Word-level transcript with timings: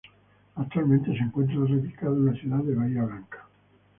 Actualmente 0.55 1.11
se 1.15 1.19
encuentra 1.23 1.57
radicado 1.59 2.15
en 2.15 2.25
la 2.25 2.33
ciudad 2.33 2.63
de 2.63 2.73
Bahía 2.73 3.03
Blanca. 3.03 3.47